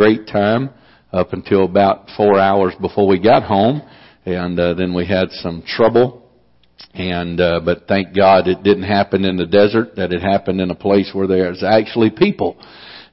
[0.00, 0.70] great time
[1.12, 3.82] up until about four hours before we got home,
[4.24, 6.26] and uh, then we had some trouble.
[6.94, 10.70] And uh, but thank God it didn't happen in the desert; that it happened in
[10.70, 12.56] a place where there's actually people.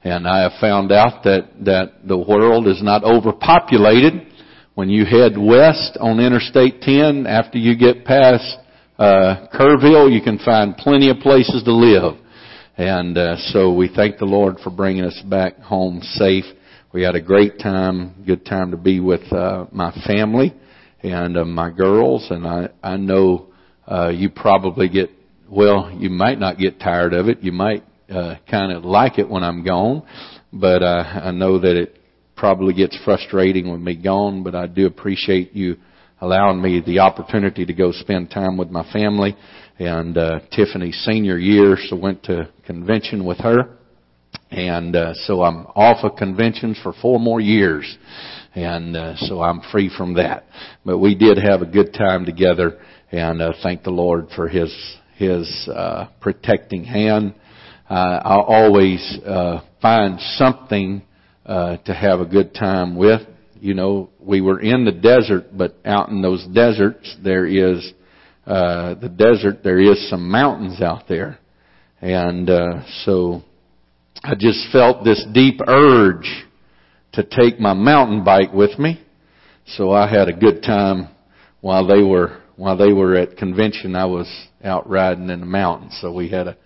[0.02, 4.26] And I have found out that that the world is not overpopulated.
[4.74, 8.56] When you head west on Interstate 10, after you get past
[8.98, 12.14] uh, Kerrville, you can find plenty of places to live.
[12.78, 16.46] And uh, so we thank the Lord for bringing us back home safe.
[16.90, 20.54] We had a great time, good time to be with uh, my family
[21.02, 22.26] and uh, my girls.
[22.30, 23.48] And I I know
[23.86, 25.10] uh, you probably get
[25.50, 25.94] well.
[25.94, 27.40] You might not get tired of it.
[27.42, 30.02] You might uh, kind of like it when I'm gone,
[30.50, 31.98] but uh, I know that it
[32.36, 34.42] probably gets frustrating with me gone.
[34.42, 35.76] But I do appreciate you
[36.22, 39.36] allowing me the opportunity to go spend time with my family
[39.78, 43.77] and uh, Tiffany's senior year, so went to convention with her.
[44.50, 47.98] And uh, so I'm off of conventions for four more years,
[48.54, 50.44] and uh, so I'm free from that.
[50.84, 52.78] But we did have a good time together,
[53.12, 54.74] and uh, thank the Lord for His
[55.16, 57.34] His uh, protecting hand.
[57.90, 61.02] Uh, I always uh, find something
[61.44, 63.22] uh, to have a good time with.
[63.60, 67.92] You know, we were in the desert, but out in those deserts there is
[68.46, 71.38] uh, the desert, there is some mountains out there.
[72.00, 73.42] And uh, so
[74.24, 76.28] I just felt this deep urge
[77.12, 79.00] to take my mountain bike with me.
[79.66, 81.08] So I had a good time
[81.60, 83.94] while they were while they were at convention.
[83.94, 84.28] I was
[84.64, 86.56] out riding in the mountains, so we had a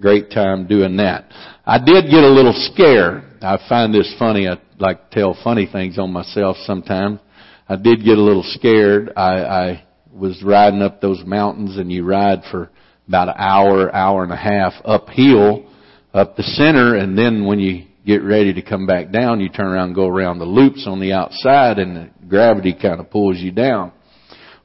[0.00, 1.26] great time doing that.
[1.66, 3.24] I did get a little scared.
[3.42, 4.48] I find this funny.
[4.48, 7.20] I like to tell funny things on myself sometimes.
[7.68, 9.12] I did get a little scared.
[9.16, 12.70] I, I was riding up those mountains and you ride for
[13.06, 15.66] about an hour, hour and a half uphill,
[16.14, 19.66] up the center, and then when you get ready to come back down, you turn
[19.66, 23.38] around and go around the loops on the outside and the gravity kind of pulls
[23.38, 23.92] you down.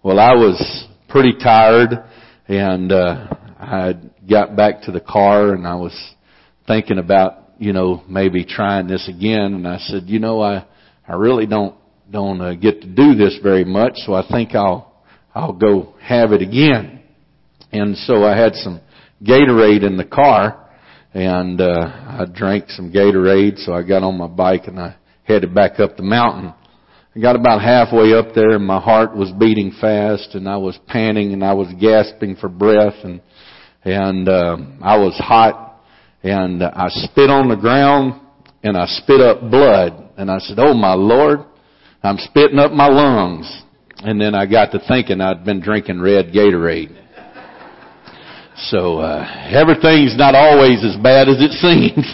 [0.03, 1.89] Well, I was pretty tired
[2.47, 3.27] and, uh,
[3.59, 3.93] I
[4.29, 6.13] got back to the car and I was
[6.65, 10.65] thinking about, you know, maybe trying this again and I said, you know, I,
[11.07, 11.75] I really don't,
[12.11, 14.93] don't uh, get to do this very much, so I think I'll
[15.35, 17.01] I'll go have it again.
[17.71, 18.81] And so I had some
[19.23, 20.66] Gatorade in the car
[21.17, 25.53] and uh I drank some Gatorade so I got on my bike and I headed
[25.53, 26.53] back up the mountain.
[27.15, 30.77] I got about halfway up there and my heart was beating fast and I was
[30.87, 33.19] panting and I was gasping for breath and
[33.83, 35.81] and uh, I was hot
[36.21, 38.21] and I spit on the ground
[38.61, 41.39] and I spit up blood and I said, "Oh my Lord,
[42.03, 43.63] I'm spitting up my lungs."
[44.03, 47.06] And then I got to thinking I'd been drinking red Gatorade.
[48.57, 49.23] So uh,
[49.53, 52.05] everything's not always as bad as it seems.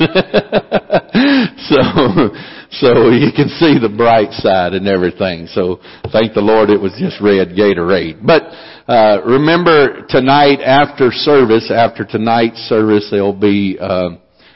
[1.72, 2.36] so
[2.70, 5.48] so you can see the bright side and everything.
[5.48, 5.80] So
[6.12, 8.26] thank the Lord it was just red Gatorade.
[8.26, 8.44] But
[8.92, 14.10] uh, remember tonight after service, after tonight's service, they'll be uh,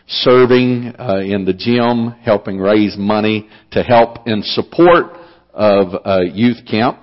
[0.08, 5.14] serving uh, in the gym, helping raise money to help in support
[5.54, 7.00] of uh, youth camp.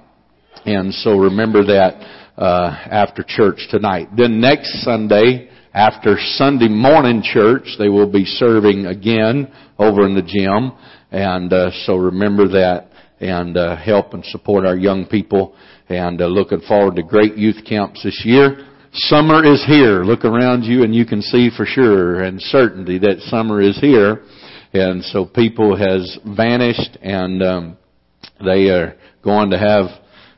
[0.67, 4.09] And so remember that uh, after church tonight.
[4.17, 10.23] Then next Sunday, after Sunday morning church, they will be serving again over in the
[10.23, 10.73] gym.
[11.11, 12.89] And uh, so remember that
[13.21, 15.55] and uh, help and support our young people.
[15.89, 18.69] And uh, looking forward to great youth camps this year.
[18.93, 20.05] Summer is here.
[20.05, 24.23] Look around you and you can see for sure and certainty that summer is here.
[24.73, 27.77] And so people has vanished and um,
[28.45, 29.87] they are going to have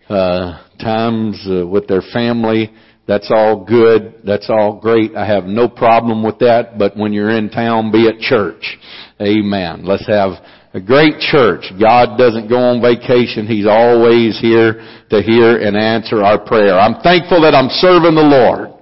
[0.08, 2.72] uh, times uh, with their family.
[3.06, 4.22] That's all good.
[4.24, 5.14] That's all great.
[5.14, 6.76] I have no problem with that.
[6.78, 8.78] But when you're in town, be at church.
[9.20, 9.84] Amen.
[9.84, 10.42] Let's have
[10.74, 11.70] a great church.
[11.80, 13.46] God doesn't go on vacation.
[13.46, 16.78] He's always here to hear and answer our prayer.
[16.78, 18.74] I'm thankful that I'm serving the Lord.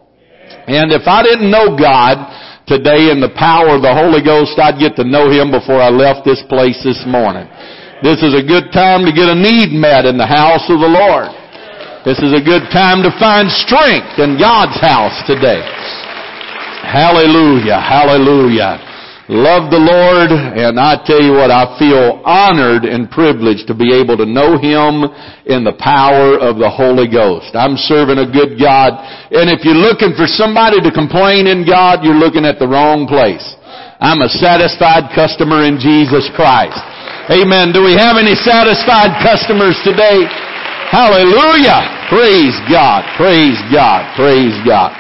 [0.67, 2.19] And if I didn't know God
[2.65, 5.93] today in the power of the Holy Ghost, I'd get to know Him before I
[5.93, 7.45] left this place this morning.
[8.01, 10.89] This is a good time to get a need met in the house of the
[10.89, 11.44] Lord.
[12.05, 15.65] This is a good time to find strength in God's house today.
[16.85, 18.77] Hallelujah, hallelujah.
[19.33, 23.89] Love the Lord, and I tell you what, I feel honored and privileged to be
[23.97, 25.09] able to know Him
[25.49, 27.57] in the power of the Holy Ghost.
[27.57, 29.01] I'm serving a good God,
[29.33, 33.09] and if you're looking for somebody to complain in God, you're looking at the wrong
[33.09, 33.57] place.
[33.97, 36.77] I'm a satisfied customer in Jesus Christ.
[37.33, 37.73] Amen.
[37.73, 40.53] Do we have any satisfied customers today?
[40.95, 42.07] Hallelujah.
[42.09, 43.03] Praise God.
[43.19, 44.15] Praise God.
[44.15, 44.95] Praise God.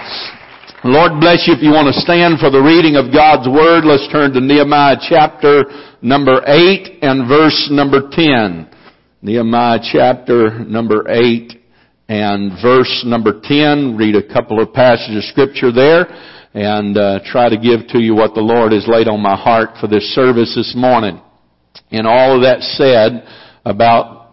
[0.83, 3.85] Lord bless you if you want to stand for the reading of God's Word.
[3.87, 5.63] Let's turn to Nehemiah chapter
[6.03, 8.69] number 8 and verse number 10.
[9.23, 11.63] Nehemiah chapter number 8
[12.09, 13.97] and verse number 10.
[13.97, 16.11] Read a couple of passages of scripture there
[16.55, 19.79] and uh, try to give to you what the Lord has laid on my heart
[19.81, 21.23] for this service this morning.
[21.93, 23.23] And all of that said
[23.65, 24.24] about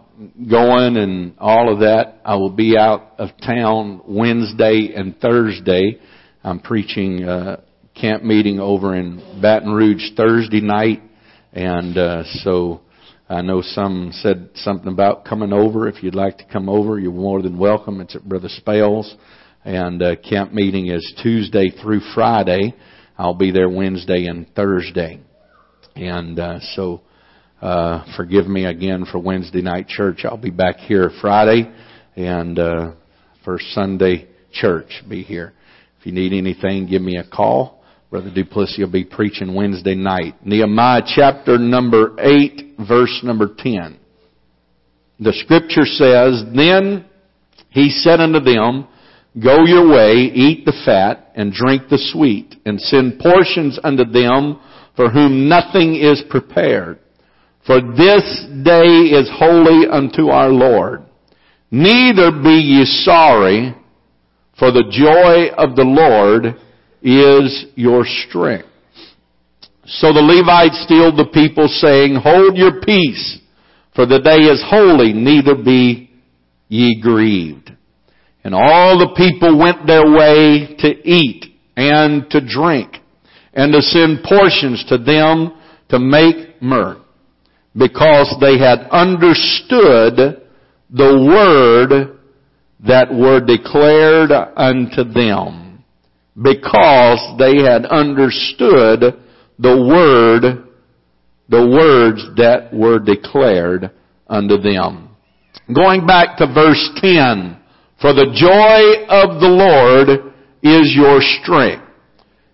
[0.50, 6.00] going and all of that, I will be out of town Wednesday and Thursday.
[6.44, 7.64] I'm preaching a
[8.00, 11.02] camp meeting over in Baton Rouge Thursday night,
[11.54, 12.82] and uh, so
[13.30, 15.88] I know some said something about coming over.
[15.88, 18.02] If you'd like to come over, you're more than welcome.
[18.02, 19.12] It's at Brother Spales,
[19.66, 22.74] and uh, camp meeting is Tuesday through Friday.
[23.18, 25.20] I'll be there Wednesday and Thursday,
[25.96, 27.02] and uh, so
[27.62, 30.26] uh, forgive me again for Wednesday night church.
[30.26, 31.72] I'll be back here Friday,
[32.16, 32.92] and uh,
[33.46, 35.54] for Sunday church be here.
[36.00, 37.84] If you need anything, give me a call.
[38.10, 40.36] Brother Duplessis will be preaching Wednesday night.
[40.44, 44.00] Nehemiah chapter number 8 verse number 10.
[45.20, 47.06] The scripture says, Then
[47.70, 48.88] he said unto them,
[49.42, 54.60] Go your way, eat the fat, and drink the sweet, and send portions unto them
[54.96, 57.00] for whom nothing is prepared.
[57.72, 61.04] For this day is holy unto our Lord.
[61.72, 63.74] Neither be ye sorry,
[64.60, 66.60] for the joy of the Lord
[67.02, 68.68] is your strength.
[69.86, 73.40] So the Levites stilled the people saying, Hold your peace,
[73.96, 76.12] for the day is holy, neither be
[76.68, 77.72] ye grieved.
[78.44, 81.46] And all the people went their way to eat
[81.78, 82.98] and to drink
[83.54, 85.54] and to send portions to them
[85.88, 86.98] to make mirth
[87.76, 90.42] because they had understood
[90.90, 92.18] the word
[92.86, 95.72] that were declared unto them
[96.36, 99.20] because they had understood
[99.60, 100.66] the word,
[101.50, 103.92] the words that were declared
[104.28, 105.10] unto them.
[105.74, 107.58] Going back to verse 10,
[108.00, 110.34] for the joy of the Lord
[110.64, 111.86] is your strength.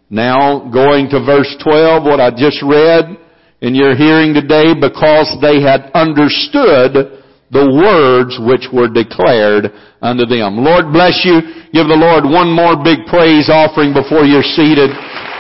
[0.10, 3.18] Now, going to verse 12, what I just read
[3.62, 9.72] in your hearing today, because they had understood the words which were declared
[10.04, 10.62] unto them.
[10.62, 11.42] Lord bless you.
[11.72, 14.92] Give the Lord one more big praise offering before you're seated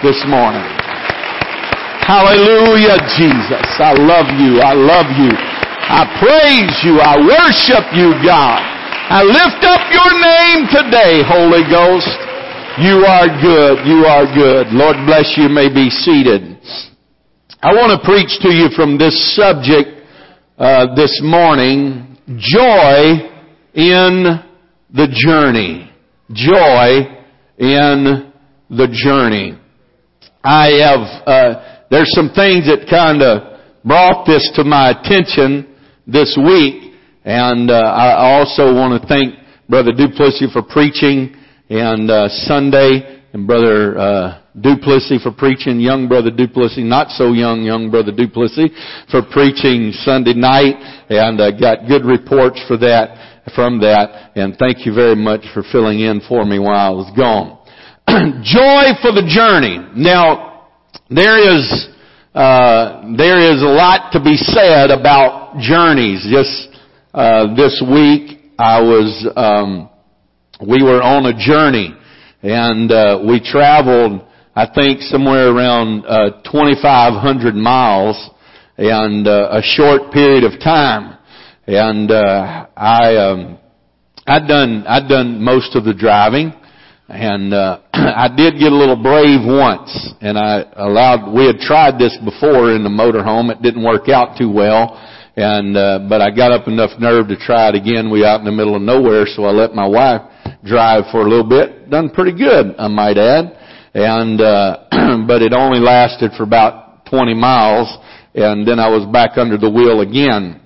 [0.01, 0.63] this morning.
[2.07, 3.67] Hallelujah, Jesus.
[3.75, 4.63] I love you.
[4.63, 5.31] I love you.
[5.87, 7.03] I praise you.
[7.03, 8.63] I worship you, God.
[9.11, 12.07] I lift up your name today, Holy Ghost.
[12.79, 13.83] You are good.
[13.83, 14.71] You are good.
[14.71, 15.49] Lord bless you.
[15.49, 16.56] May be seated.
[17.67, 19.89] I want to preach to you from this subject
[20.57, 23.27] uh, this morning, joy
[23.73, 24.39] in
[24.89, 25.91] the journey.
[26.31, 27.11] Joy
[27.57, 28.31] in
[28.69, 29.59] the journey.
[30.45, 35.75] I have, uh, there's some things that kind of brought this to my attention
[36.07, 36.93] this week,
[37.25, 39.35] and uh, I also want to thank
[39.67, 41.35] Brother Duplessis for preaching
[41.69, 47.61] and uh, Sunday, and Brother uh, Duplessis for preaching, young brother Duplessis, not so young,
[47.61, 48.71] young brother Duplessis
[49.11, 50.73] for preaching Sunday night,
[51.09, 55.61] and uh, got good reports for that, from that, and thank you very much for
[55.71, 57.57] filling in for me while I was gone.
[58.41, 59.77] Joy for the journey.
[59.95, 60.69] Now,
[61.09, 61.89] there is,
[62.33, 66.25] uh, there is a lot to be said about journeys.
[66.31, 66.81] Just,
[67.13, 69.89] uh, this week, I was, um,
[70.67, 71.93] we were on a journey,
[72.41, 74.23] and, uh, we traveled
[74.57, 78.17] I think somewhere around uh, 2,500 miles
[78.75, 81.15] and uh, a short period of time.
[81.67, 83.59] And uh, I, um,
[84.25, 86.53] I'd done I'd done most of the driving,
[87.07, 91.31] and uh, I did get a little brave once, and I allowed.
[91.31, 93.51] We had tried this before in the motorhome.
[93.51, 94.97] It didn't work out too well,
[95.35, 98.09] and uh, but I got up enough nerve to try it again.
[98.09, 100.21] We out in the middle of nowhere, so I let my wife
[100.65, 101.91] drive for a little bit.
[101.91, 103.56] Done pretty good, I might add
[103.97, 104.85] and uh,
[105.27, 107.97] but it only lasted for about 20 miles,
[108.35, 110.61] and then I was back under the wheel again.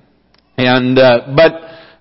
[0.57, 1.53] And uh, but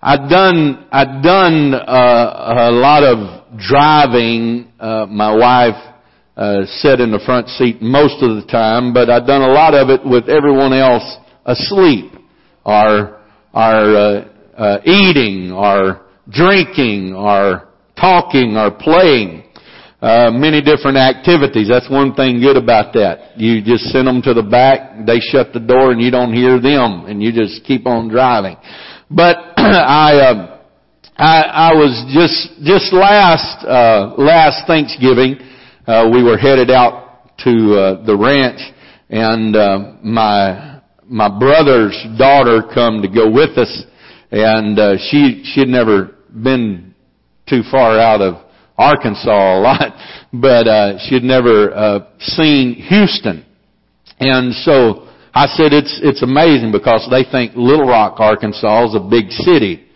[0.03, 4.73] I'd done I'd done uh, a lot of driving.
[4.81, 5.95] Uh, my wife
[6.37, 9.75] uh, sat in the front seat most of the time, but I'd done a lot
[9.75, 12.11] of it with everyone else asleep,
[12.65, 13.21] or
[13.55, 19.40] or uh, uh, eating, or drinking, or talking, or playing
[20.01, 21.69] uh, many different activities.
[21.69, 23.37] That's one thing good about that.
[23.39, 26.59] You just send them to the back, they shut the door, and you don't hear
[26.61, 28.57] them, and you just keep on driving.
[29.11, 30.61] But I, uh,
[31.17, 35.37] I, I was just just last uh, last Thanksgiving.
[35.87, 38.61] Uh, we were headed out to uh, the ranch,
[39.11, 43.85] and uh, my my brother's daughter come to go with us,
[44.31, 46.95] and uh, she she had never been
[47.47, 48.50] too far out of
[48.81, 49.93] Arkansas a lot,
[50.33, 53.45] but uh, she had never uh, seen Houston,
[54.19, 59.01] and so I said it's it's amazing because they think Little Rock, Arkansas is a
[59.01, 59.87] big city.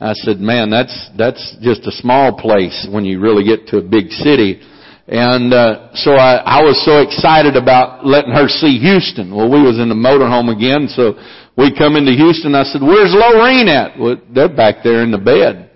[0.00, 3.82] I said, man, that's that's just a small place when you really get to a
[3.82, 4.60] big city.
[5.06, 9.34] And uh, so I, I was so excited about letting her see Houston.
[9.34, 11.14] Well, we was in the motorhome again, so
[11.56, 12.54] we come into Houston.
[12.54, 15.70] I said, "Where's Lorraine at?" Well, they're back there in the bed.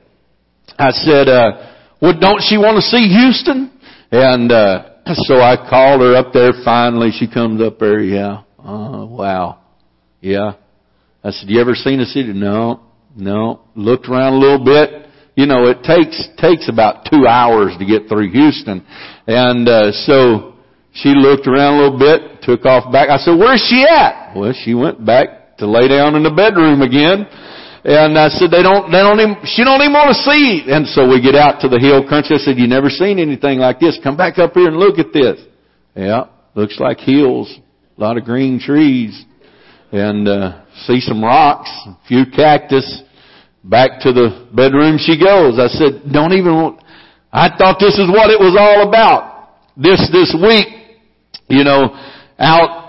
[0.79, 3.71] I said, uh, "Well, don't she want to see Houston?"
[4.11, 6.53] And uh, so I called her up there.
[6.65, 8.01] Finally, she comes up there.
[8.01, 8.43] Yeah.
[8.59, 9.61] Oh, wow.
[10.21, 10.55] Yeah.
[11.23, 12.81] I said, "You ever seen a city?" No.
[13.17, 13.63] No.
[13.75, 18.09] Looked around a little bit you know, it takes takes about two hours to get
[18.09, 18.85] through Houston,
[19.27, 20.55] and uh, so
[20.93, 23.11] she looked around a little bit, took off back.
[23.11, 26.81] I said, "Where's she at?" Well, she went back to lay down in the bedroom
[26.81, 27.29] again.
[27.87, 30.67] And I said, they don't, they don't even, she don't even want to see.
[30.67, 32.35] And so we get out to the hill country.
[32.35, 33.97] I said, you never seen anything like this.
[34.03, 35.39] Come back up here and look at this.
[35.95, 36.27] Yeah,
[36.57, 37.47] looks like hills,
[37.97, 39.25] a lot of green trees,
[39.93, 43.03] and uh, see some rocks, a few cactus.
[43.63, 45.59] Back to the bedroom she goes.
[45.59, 46.83] I said, don't even, want,
[47.33, 49.63] I thought this is what it was all about.
[49.77, 50.67] This, this week,
[51.47, 51.95] you know,
[52.37, 52.86] out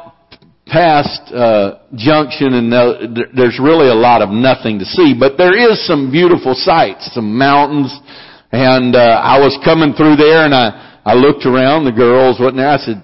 [0.71, 5.55] past, uh, Junction and the, there's really a lot of nothing to see, but there
[5.55, 7.91] is some beautiful sights, some mountains,
[8.51, 12.57] and, uh, I was coming through there and I, I looked around, the girls wasn't
[12.57, 12.69] there.
[12.69, 13.03] I said,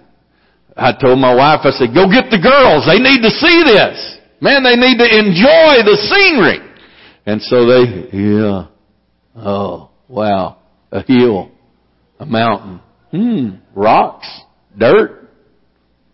[0.75, 2.85] I told my wife, I said, go get the girls.
[2.87, 4.17] They need to see this.
[4.41, 6.59] Man, they need to enjoy the scenery.
[7.25, 8.67] And so they, yeah,
[9.37, 10.57] oh, wow,
[10.91, 11.51] a hill,
[12.19, 14.27] a mountain, hmm, rocks,
[14.77, 15.22] dirt,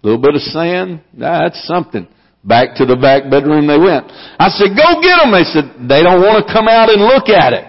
[0.01, 2.07] a little bit of sand, that's something.
[2.43, 4.07] Back to the back bedroom they went.
[4.39, 5.35] I said, go get them.
[5.35, 7.65] They said, they don't want to come out and look at it.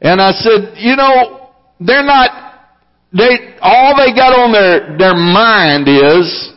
[0.00, 2.30] And I said, you know, they're not,
[3.12, 6.54] they, all they got on their, their mind is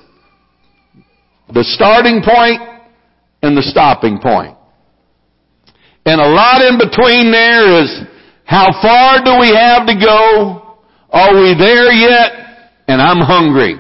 [1.54, 2.62] the starting point
[3.42, 4.56] and the stopping point.
[6.06, 7.92] And a lot in between there is
[8.46, 10.78] how far do we have to go?
[11.12, 12.32] Are we there yet?
[12.88, 13.76] And I'm hungry.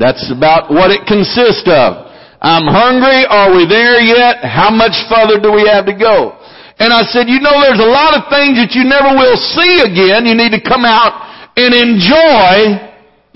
[0.00, 2.08] That's about what it consists of.
[2.40, 3.28] I'm hungry.
[3.28, 4.40] Are we there yet?
[4.40, 6.40] How much further do we have to go?
[6.80, 9.84] And I said, you know, there's a lot of things that you never will see
[9.84, 10.24] again.
[10.24, 12.80] You need to come out and enjoy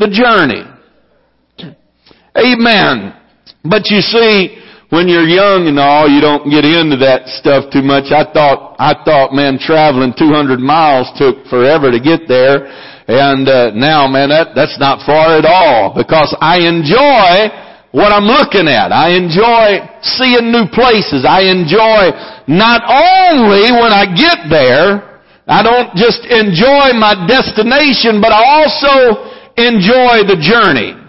[0.00, 0.64] the journey.
[2.32, 3.12] Amen.
[3.62, 4.56] But you see,
[4.90, 8.12] when you're young and all, you don't get into that stuff too much.
[8.12, 12.68] I thought, I thought, man, traveling 200 miles took forever to get there.
[13.08, 17.52] And, uh, now, man, that, that's not far at all because I enjoy
[17.92, 18.90] what I'm looking at.
[18.90, 21.22] I enjoy seeing new places.
[21.22, 22.10] I enjoy
[22.48, 29.28] not only when I get there, I don't just enjoy my destination, but I also
[29.60, 31.03] enjoy the journey.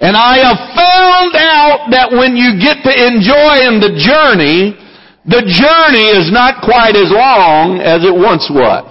[0.00, 4.78] And I have found out that when you get to enjoying the journey,
[5.26, 8.86] the journey is not quite as long as it once was.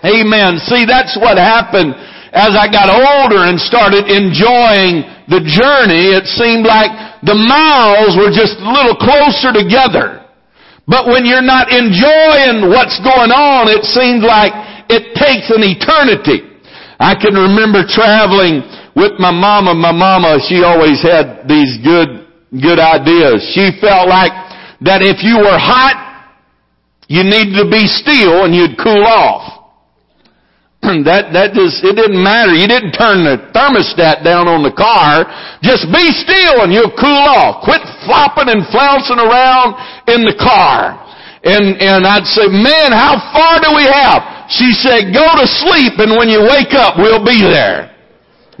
[0.00, 0.58] Amen.
[0.64, 1.94] See, that's what happened
[2.32, 6.16] as I got older and started enjoying the journey.
[6.16, 6.90] It seemed like
[7.22, 10.24] the miles were just a little closer together.
[10.88, 14.50] But when you're not enjoying what's going on, it seems like
[14.90, 16.48] it takes an eternity.
[16.98, 22.78] I can remember traveling with my mama, my mama, she always had these good, good
[22.78, 23.40] ideas.
[23.54, 24.32] She felt like
[24.84, 25.96] that if you were hot,
[27.08, 29.62] you needed to be still and you'd cool off.
[31.06, 32.52] that, that just, it didn't matter.
[32.52, 35.30] You didn't turn the thermostat down on the car.
[35.62, 37.62] Just be still and you'll cool off.
[37.62, 39.78] Quit flopping and flouncing around
[40.10, 40.98] in the car.
[41.46, 44.50] And, and I'd say, man, how far do we have?
[44.50, 47.91] She said, go to sleep and when you wake up, we'll be there.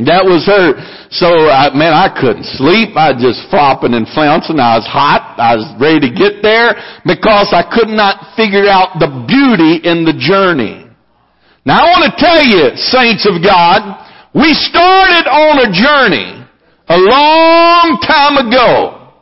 [0.08, 0.78] That was her.
[1.12, 2.96] So, I, man, I couldn't sleep.
[2.96, 4.56] I was just flopping and flouncing.
[4.56, 5.36] I was hot.
[5.36, 10.08] I was ready to get there because I could not figure out the beauty in
[10.08, 10.88] the journey.
[11.68, 14.02] Now I want to tell you, saints of God,
[14.34, 16.42] we started on a journey
[16.88, 19.12] a long time ago.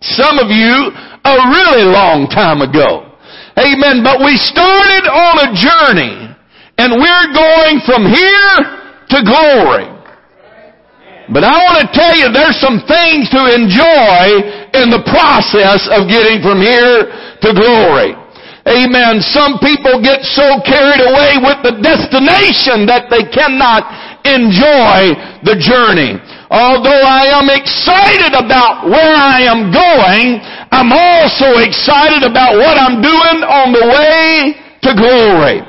[0.00, 0.90] Some of you,
[1.28, 3.12] a really long time ago.
[3.58, 4.02] Amen.
[4.02, 6.34] But we started on a journey
[6.78, 8.54] and we're going from here
[9.10, 9.97] to glory.
[11.28, 14.24] But I want to tell you there's some things to enjoy
[14.72, 17.12] in the process of getting from here
[17.44, 18.16] to glory.
[18.64, 19.20] Amen.
[19.20, 23.88] Some people get so carried away with the destination that they cannot
[24.28, 26.20] enjoy the journey.
[26.52, 30.40] Although I am excited about where I am going,
[30.72, 35.60] I'm also excited about what I'm doing on the way to glory.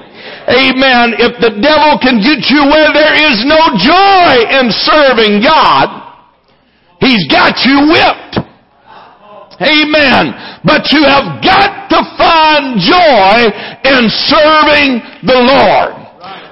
[0.50, 1.13] Amen.
[1.22, 5.88] If the devil can get you where there is no joy in serving God,
[7.00, 8.41] he's got you whipped.
[9.62, 10.34] Amen.
[10.65, 13.38] But you have got to find joy
[13.86, 14.89] in serving
[15.22, 15.94] the Lord.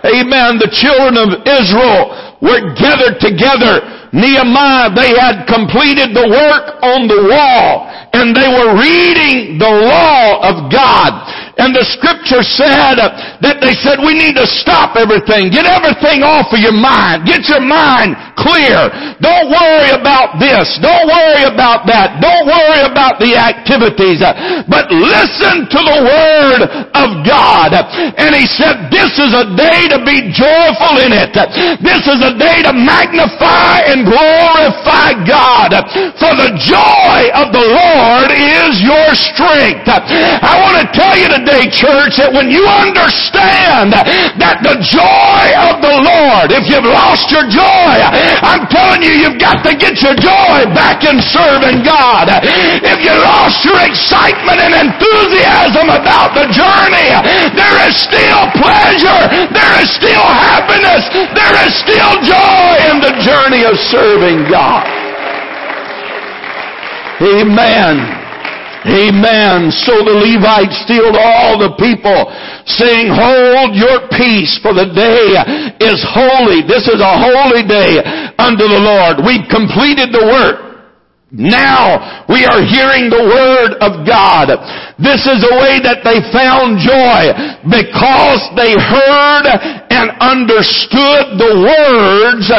[0.05, 0.61] Amen.
[0.61, 7.27] The children of Israel were gathered together Nehemiah, they had completed the work on the
[7.27, 11.11] wall and they were reading the law of God.
[11.57, 15.49] And the scripture said that they said we need to stop everything.
[15.49, 17.25] Get everything off of your mind.
[17.25, 18.93] Get your mind clear.
[19.17, 20.77] Don't worry about this.
[20.77, 22.21] Don't worry about that.
[22.21, 24.21] Don't worry about the activities.
[24.69, 26.61] But listen to the word
[26.93, 27.73] of God.
[27.73, 31.33] And he said this is a day to be joyful in it.
[31.81, 35.73] This is a day to magnify and glorify God.
[36.21, 39.89] For the joy of the Lord is your strength.
[39.89, 45.43] I want to tell you today today, church, that when you understand that the joy
[45.55, 47.95] of the Lord, if you've lost your joy,
[48.43, 52.27] I'm telling you, you've got to get your joy back in serving God.
[52.83, 57.15] If you lost your excitement and enthusiasm about the journey,
[57.55, 63.63] there is still pleasure, there is still happiness, there is still joy in the journey
[63.63, 64.83] of serving God.
[67.23, 68.16] Amen.
[68.87, 69.67] Amen.
[69.69, 72.31] So the Levites stilled all the people,
[72.63, 75.35] saying, Hold your peace, for the day
[75.83, 76.63] is holy.
[76.63, 77.99] This is a holy day
[78.39, 79.19] unto the Lord.
[79.27, 80.67] We've completed the work.
[81.31, 84.55] Now we are hearing the word of God.
[84.97, 87.29] This is a way that they found joy
[87.69, 89.45] because they heard
[89.93, 92.49] and understood the words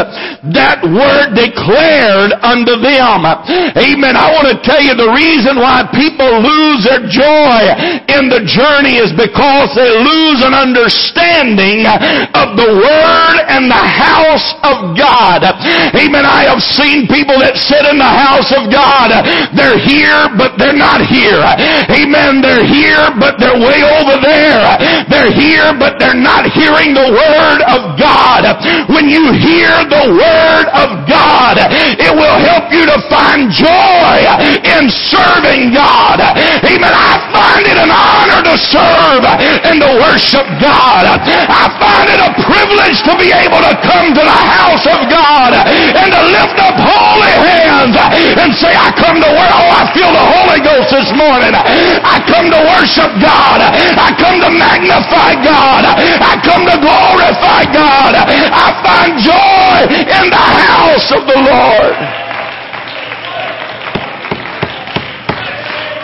[0.55, 3.27] that were declared unto them.
[3.75, 4.15] Amen.
[4.15, 7.75] I want to tell you the reason why people lose their joy
[8.07, 11.91] in the journey is because they lose an understanding
[12.39, 15.43] of the word and the house of God.
[15.91, 16.23] Amen.
[16.23, 19.11] I have seen people that sit in the house of God.
[19.59, 21.43] They're here, but they're not here.
[21.91, 22.28] Amen.
[22.29, 24.61] They're here, but they're way over there.
[25.09, 28.45] They're here, but they're not hearing the Word of God.
[28.93, 31.57] When you hear the Word of God,
[31.97, 34.17] it will help you to find joy
[34.61, 36.21] in serving God.
[36.21, 36.93] Amen.
[36.93, 39.25] I find it an honor to serve
[39.65, 41.09] and to worship God.
[41.09, 45.57] I find it a privilege to be able to come to the house of God
[45.57, 50.13] and to lift up holy hands and say, I come to where, oh, I feel
[50.13, 51.57] the Holy Ghost this morning.
[51.57, 53.63] I come to worship God.
[53.63, 55.87] I come to magnify God.
[55.87, 58.17] I come to glorify God.
[58.19, 61.95] I find joy in the house of the Lord.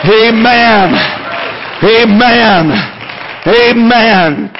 [0.05, 0.93] Amen.
[1.83, 2.63] Amen.
[3.47, 4.51] Amen.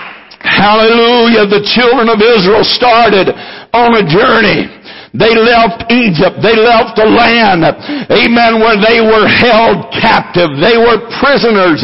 [0.41, 1.45] Hallelujah.
[1.47, 3.29] The children of Israel started
[3.73, 4.74] on a journey.
[5.15, 6.43] They left Egypt.
[6.43, 7.63] They left the land,
[8.11, 10.59] amen, where they were held captive.
[10.59, 11.79] They were prisoners.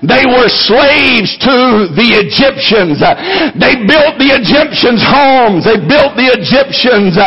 [0.00, 3.04] They were slaves to the Egyptians.
[3.60, 5.68] They built the Egyptians homes.
[5.68, 7.20] They built the Egyptians.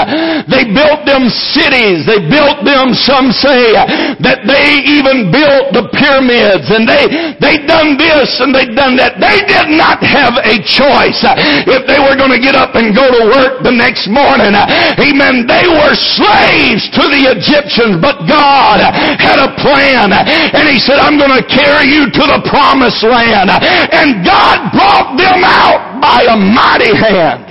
[0.49, 2.09] They built them cities.
[2.09, 3.77] They built them, some say,
[4.25, 9.21] that they even built the pyramids and they, they done this and they done that.
[9.21, 11.21] They did not have a choice
[11.69, 14.57] if they were going to get up and go to work the next morning.
[14.57, 18.81] Amen they were slaves to the Egyptians, but God
[19.19, 20.11] had a plan.
[20.11, 23.49] And He said, I'm going to carry you to the promised land.
[23.49, 27.47] And God brought them out by a mighty hand.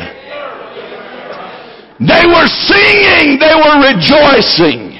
[2.02, 4.92] They were singing, they were rejoicing.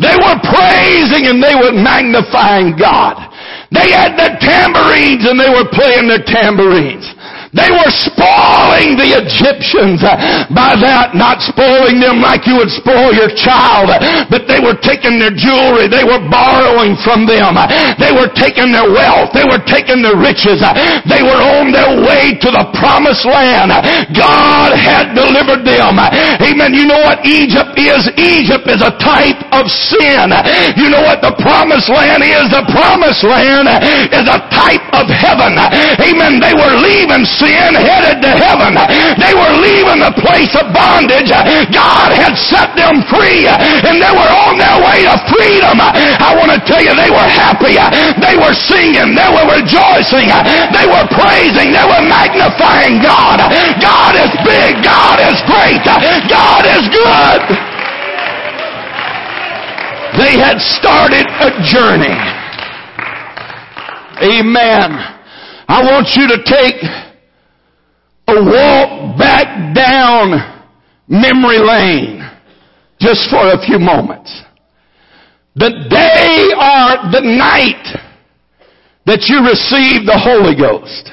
[0.00, 3.20] They were praising and they were magnifying God.
[3.68, 7.04] They had their tambourines and they were playing their tambourines.
[7.50, 10.06] They were spoiling the Egyptians
[10.54, 13.90] by that, not spoiling them like you would spoil your child,
[14.30, 17.58] but they were taking their jewelry, they were borrowing from them,
[17.98, 20.62] they were taking their wealth, they were taking their riches,
[21.10, 23.74] they were on their way to the promised land.
[24.14, 25.98] God had delivered them.
[25.98, 26.70] Amen.
[26.70, 28.06] You know what Egypt is?
[28.14, 30.30] Egypt is a type of sin.
[30.78, 32.46] You know what the promised land is?
[32.46, 33.66] The promised land
[34.14, 35.58] is a type of heaven.
[35.98, 36.38] Amen.
[36.38, 38.76] They were leaving sin headed to heaven.
[39.16, 41.32] They were leaving the place of bondage.
[41.72, 45.80] God had set them free and they were on their way to freedom.
[45.80, 47.80] I want to tell you they were happy.
[48.20, 50.28] They were singing, they were rejoicing,
[50.76, 53.40] they were praising, they were magnifying God.
[53.80, 55.80] God is big, God is great,
[56.28, 57.40] God is good.
[60.20, 62.12] They had started a journey.
[64.20, 64.98] Amen.
[65.68, 66.82] I want you to take
[68.36, 70.60] a walk back down
[71.08, 72.30] memory lane
[73.00, 74.42] just for a few moments.
[75.56, 77.98] The day or the night
[79.06, 81.10] that you received the Holy Ghost.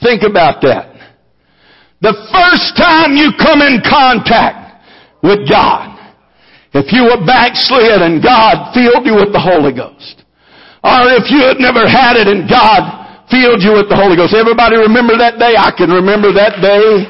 [0.00, 0.94] Think about that.
[2.00, 4.84] The first time you come in contact
[5.22, 5.92] with God.
[6.72, 10.24] If you were backslid and God filled you with the Holy Ghost.
[10.82, 14.34] Or if you had never had it and God filled you with the Holy Ghost.
[14.34, 15.54] Everybody remember that day?
[15.56, 17.08] I can remember that day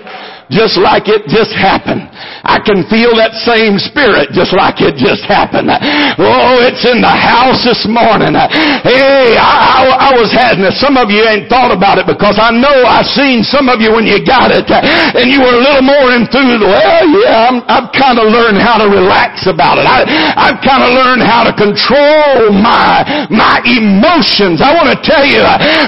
[0.52, 2.04] just like it just happened.
[2.44, 5.72] I can feel that same spirit just like it just happened.
[5.72, 8.36] Oh, it's in the house this morning.
[8.84, 10.68] Hey, I, I, I was having.
[10.76, 13.96] Some of you ain't thought about it because I know I've seen some of you
[13.96, 16.60] when you got it and you were a little more enthused.
[16.60, 19.88] Well, yeah, I'm, I've kind of learned how to relax about it.
[19.88, 20.04] I,
[20.36, 24.60] I've kind of learned how to control my, my emotions.
[24.60, 25.44] I want to tell you,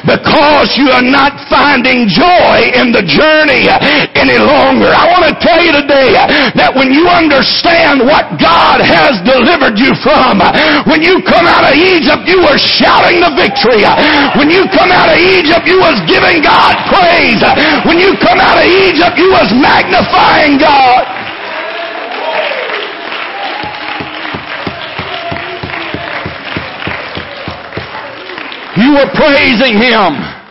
[0.09, 3.69] because you are not finding joy in the journey
[4.17, 4.89] any longer.
[4.89, 6.15] I want to tell you today
[6.55, 10.39] that when you understand what God has delivered you from,
[10.87, 13.83] when you come out of Egypt, you were shouting the victory.
[14.39, 17.43] When you come out of Egypt, you was giving God praise.
[17.85, 21.03] When you come out of Egypt, you was magnifying God.
[28.77, 30.46] You were praising Him.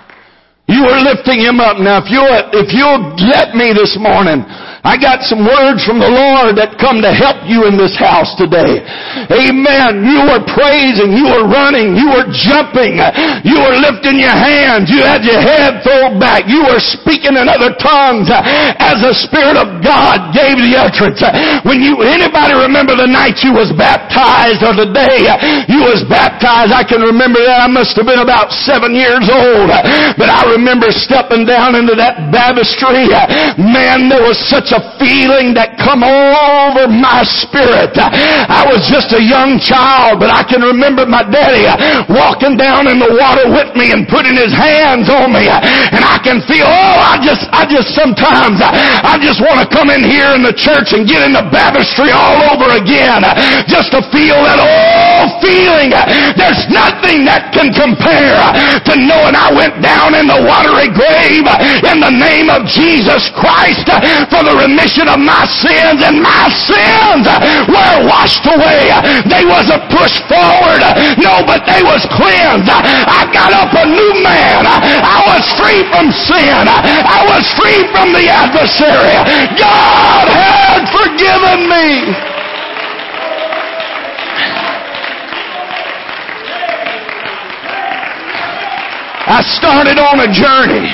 [0.76, 1.80] You are lifting him up.
[1.80, 4.44] Now if you'll, if you'll let me this morning,
[4.86, 8.38] I got some words from the Lord that come to help you in this house
[8.38, 8.86] today.
[9.34, 10.06] Amen.
[10.06, 13.02] You were praising, you were running, you were jumping,
[13.42, 17.50] you were lifting your hands, you had your head thrown back, you were speaking in
[17.50, 21.26] other tongues as the Spirit of God gave the utterance.
[21.66, 25.26] When you, anybody remember the night you was baptized or the day
[25.66, 26.70] you was baptized?
[26.70, 27.66] I can remember that.
[27.66, 29.74] I must have been about seven years old.
[30.14, 33.10] But I remember stepping down into that baptistry.
[33.58, 37.96] Man, there was such a feeling that come over my spirit.
[37.98, 41.68] I was just a young child, but I can remember my daddy
[42.12, 45.48] walking down in the water with me and putting his hands on me.
[45.48, 49.90] And I can feel, oh, I just, I just sometimes, I just want to come
[49.92, 53.24] in here in the church and get in the baptistry all over again.
[53.70, 55.94] Just to feel that old feeling.
[56.38, 58.40] There's nothing that can compare
[58.84, 61.46] to knowing I went down in the watery grave
[61.86, 63.88] in the name of Jesus Christ
[64.32, 67.30] for the remission of my sins and my sins
[67.70, 68.90] were washed away.
[69.30, 70.82] They wasn't pushed forward.
[71.22, 72.66] No, but they was cleansed.
[72.66, 74.66] I got up a new man.
[74.66, 76.66] I was free from sin.
[76.66, 79.14] I was free from the adversary.
[79.62, 81.90] God had forgiven me.
[89.28, 90.86] I started on a journey.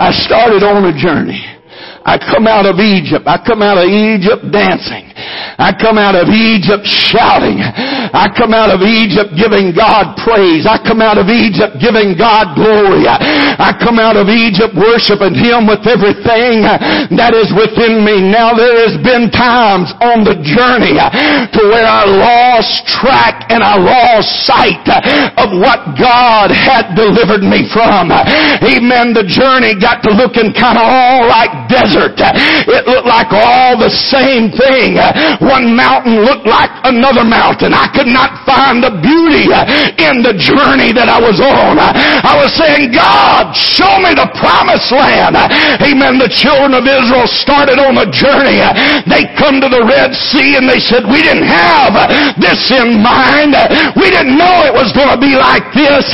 [0.00, 1.44] I started on a journey.
[2.04, 3.26] I come out of Egypt.
[3.26, 5.09] I come out of Egypt dancing.
[5.60, 7.60] I come out of Egypt shouting.
[7.60, 10.64] I come out of Egypt giving God praise.
[10.64, 13.04] I come out of Egypt giving God glory.
[13.06, 16.64] I come out of Egypt worshiping Him with everything
[17.12, 18.24] that is within me.
[18.24, 23.76] Now there has been times on the journey to where I lost track and I
[23.76, 24.84] lost sight
[25.36, 28.08] of what God had delivered me from.
[28.10, 29.12] Amen.
[29.12, 32.16] The journey got to looking kind of all like desert.
[32.16, 34.96] It looked like all the same thing
[35.40, 37.72] one mountain looked like another mountain.
[37.74, 39.50] I could not find the beauty
[40.00, 41.78] in the journey that I was on.
[41.80, 45.36] I was saying, God, show me the promised land.
[45.80, 46.18] Amen.
[46.20, 48.62] The children of Israel started on a journey.
[49.10, 51.94] They come to the Red Sea and they said, we didn't have
[52.38, 53.56] this in mind.
[53.98, 56.06] We didn't know it was going to be like this.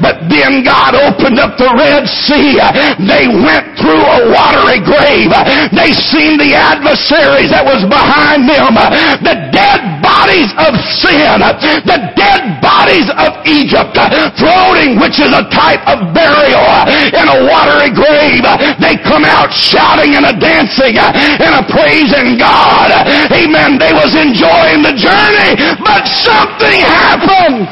[0.00, 2.62] But then God opened up the Red Sea.
[3.02, 5.34] They went through a watery grave.
[5.74, 11.40] They seen the adversaries that was behind them the dead bodies of sin,
[11.86, 13.96] the dead bodies of Egypt,
[14.38, 16.64] floating, which is a type of burial
[17.12, 18.44] in a watery grave.
[18.78, 22.90] They come out shouting and a dancing and a praising God.
[23.32, 23.78] Amen.
[23.78, 27.68] They was enjoying the journey, but something happened.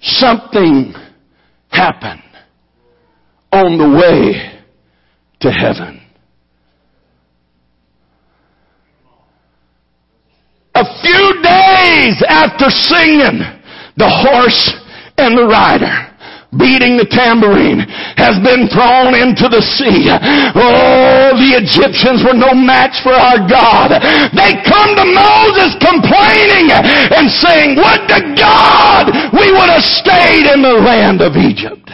[0.00, 0.94] Something
[1.68, 2.22] happened
[3.52, 4.60] on the way
[5.40, 5.99] to heaven.
[11.42, 13.40] Days after singing,
[13.96, 14.74] the horse
[15.18, 16.10] and the rider
[16.58, 17.86] beating the tambourine
[18.18, 20.10] has been thrown into the sea.
[20.10, 23.94] Oh, the Egyptians were no match for our God.
[24.34, 30.62] They come to Moses complaining and saying, would to God we would have stayed in
[30.62, 31.86] the land of Egypt.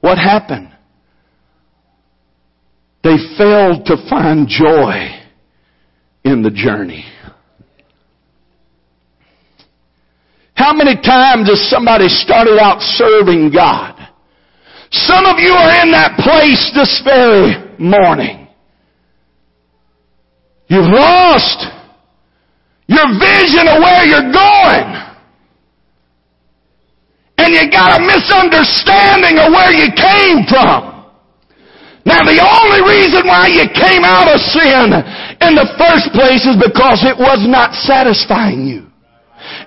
[0.00, 0.68] What happened?
[3.02, 5.21] They failed to find joy
[6.24, 7.04] in the journey.
[10.54, 13.98] How many times has somebody started out serving God?
[14.92, 18.46] Some of you are in that place this very morning.
[20.68, 21.66] You've lost
[22.86, 24.88] your vision of where you're going.
[27.38, 30.92] And you got a misunderstanding of where you came from.
[32.04, 34.92] Now the only reason why you came out of sin
[35.48, 38.86] in the first place is because it was not satisfying you.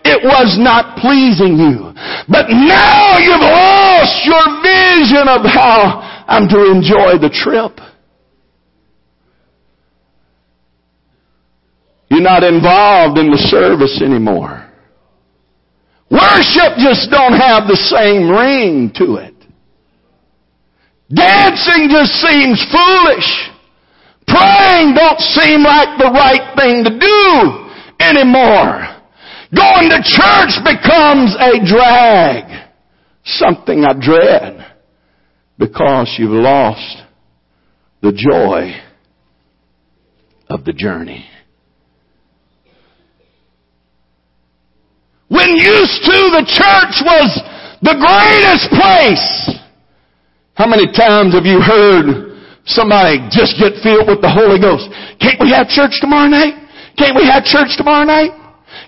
[0.04, 1.92] It was not pleasing you.
[2.30, 7.80] But now you've lost your vision of how I'm to enjoy the trip.
[12.10, 14.72] You're not involved in the service anymore.
[16.10, 19.34] Worship just don't have the same ring to it.
[21.14, 23.55] Dancing just seems foolish.
[24.36, 27.70] Praying don't seem like the right thing to do
[28.04, 28.84] anymore.
[29.56, 32.68] Going to church becomes a drag.
[33.24, 34.74] Something I dread
[35.58, 37.04] because you've lost
[38.02, 38.74] the joy
[40.50, 41.26] of the journey.
[45.30, 47.42] When used to the church was
[47.82, 49.60] the greatest place.
[50.56, 52.35] How many times have you heard
[52.66, 54.90] somebody just get filled with the Holy Ghost?
[55.22, 56.58] Can't we have church tomorrow night?
[56.98, 58.34] Can't we have church tomorrow night?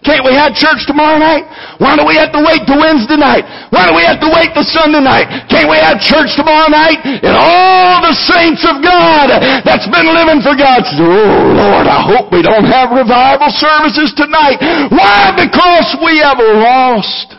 [0.03, 1.47] Can't we have church tomorrow night?
[1.79, 3.47] Why do we have to wait till Wednesday night?
[3.71, 5.47] Why do we have to wait till Sunday night?
[5.49, 6.99] Can't we have church tomorrow night?
[7.03, 9.31] And all the saints of God
[9.63, 14.13] that's been living for God says, Oh Lord, I hope we don't have revival services
[14.15, 14.59] tonight.
[14.91, 15.33] Why?
[15.33, 17.35] Because we have lost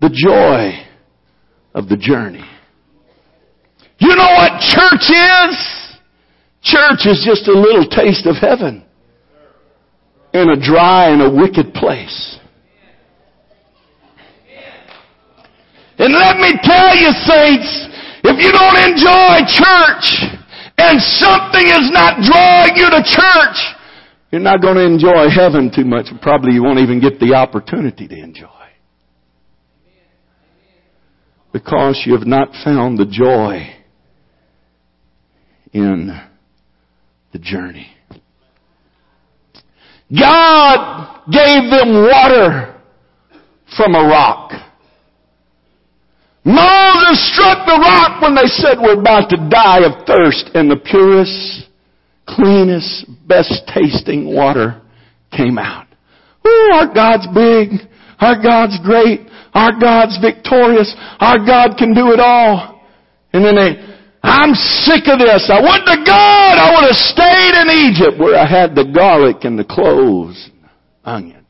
[0.00, 0.78] the joy
[1.74, 2.44] of the journey.
[4.02, 5.54] You know what church is?
[6.60, 8.84] Church is just a little taste of heaven
[10.34, 12.38] in a dry and a wicked place.
[15.98, 17.86] And let me tell you, saints,
[18.24, 20.34] if you don't enjoy church
[20.78, 23.58] and something is not drawing you to church,
[24.32, 26.06] you're not going to enjoy heaven too much.
[26.20, 28.48] Probably you won't even get the opportunity to enjoy.
[31.52, 33.76] Because you have not found the joy
[35.72, 36.20] in
[37.32, 37.88] the journey.
[40.10, 42.80] God gave them water
[43.76, 44.52] from a rock.
[46.44, 50.76] Moses struck the rock when they said we're about to die of thirst and the
[50.76, 51.70] purest,
[52.26, 54.82] cleanest, best tasting water
[55.30, 55.86] came out.
[56.46, 57.88] Ooh, our God's big.
[58.18, 59.20] Our God's great.
[59.54, 60.94] Our God's victorious.
[61.20, 62.82] Our God can do it all.
[63.32, 63.91] And then they
[64.22, 65.50] I'm sick of this.
[65.50, 66.54] I went to God.
[66.58, 70.70] I would have stayed in Egypt where I had the garlic and the cloves, and
[71.04, 71.42] onions.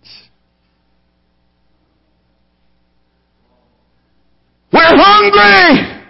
[4.73, 6.01] We're hungry.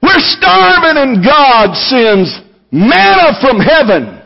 [0.00, 4.22] We're starving and God sends manna from heaven.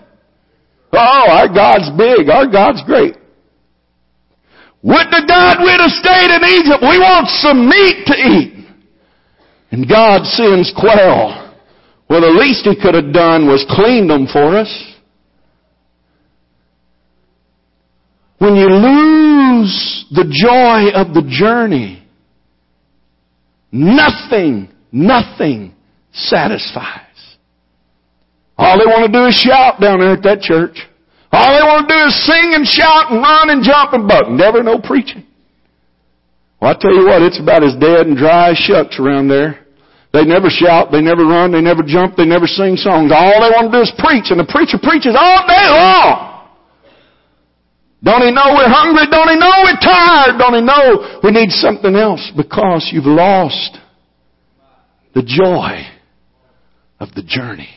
[0.92, 2.28] Oh, our God's big.
[2.28, 3.16] Our God's great.
[4.82, 6.82] Would to God we'd have stayed in Egypt.
[6.82, 8.66] We want some meat to eat.
[9.70, 11.45] And God sends quail.
[12.08, 14.94] Well, the least he could have done was clean them for us.
[18.38, 22.06] When you lose the joy of the journey,
[23.72, 25.74] nothing, nothing
[26.12, 27.02] satisfies.
[28.58, 30.78] All they want to do is shout down there at that church.
[31.32, 34.30] All they want to do is sing and shout and run and jump and buck.
[34.30, 35.26] Never no preaching.
[36.60, 39.65] Well, I tell you what, it's about as dead and dry as shucks around there.
[40.12, 43.12] They never shout, they never run, they never jump, they never sing songs.
[43.12, 46.36] All they want to do is preach, and the preacher preaches all day long.
[48.02, 49.06] Don't he know we're hungry?
[49.10, 50.38] Don't he know we're tired?
[50.38, 52.30] Don't he know we need something else?
[52.36, 53.78] Because you've lost
[55.14, 55.82] the joy
[57.00, 57.70] of the journey.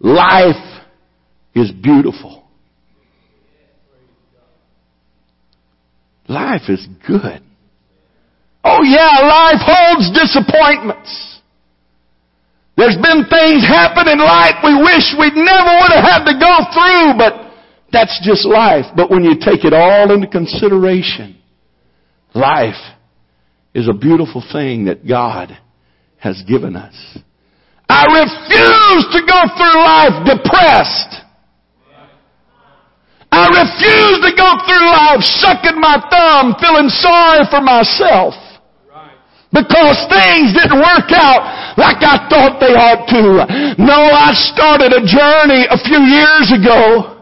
[0.00, 0.82] Life
[1.54, 2.44] is beautiful.
[6.28, 7.45] Life is good.
[8.66, 11.38] Oh yeah, life holds disappointments.
[12.76, 16.54] There's been things happen in life we wish we never would have had to go
[16.74, 17.54] through, but
[17.92, 18.84] that's just life.
[18.96, 21.38] But when you take it all into consideration,
[22.34, 22.82] life
[23.72, 25.56] is a beautiful thing that God
[26.18, 26.96] has given us.
[27.88, 31.22] I refuse to go through life depressed.
[33.30, 38.34] I refuse to go through life sucking my thumb, feeling sorry for myself.
[39.56, 43.48] Because things didn't work out like I thought they ought to.
[43.80, 47.16] No, I started a journey a few years ago.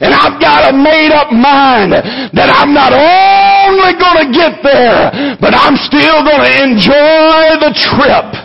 [0.00, 1.92] And I've got a made up mind
[2.36, 8.43] that I'm not only gonna get there, but I'm still gonna enjoy the trip.